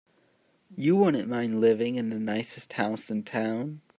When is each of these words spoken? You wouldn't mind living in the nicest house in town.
You 0.75 0.95
wouldn't 0.95 1.29
mind 1.29 1.61
living 1.61 1.95
in 1.95 2.09
the 2.09 2.17
nicest 2.17 2.73
house 2.73 3.11
in 3.11 3.21
town. 3.21 3.81